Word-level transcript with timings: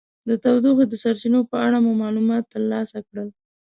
د 0.27 0.29
تودوخې 0.43 0.85
د 0.89 0.93
سرچینو 1.03 1.39
په 1.51 1.55
اړه 1.65 1.77
مو 1.85 1.91
معلومات 2.03 2.43
ترلاسه 2.53 2.97
کړل. 3.07 3.29